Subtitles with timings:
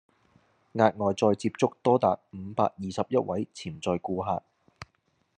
[0.73, 4.41] 額外再接觸多達五百二十一位潛在顧客